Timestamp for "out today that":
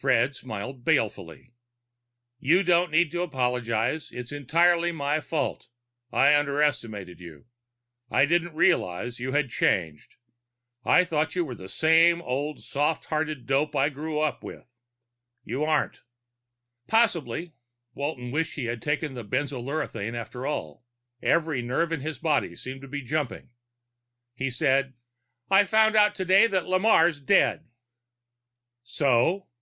25.96-26.66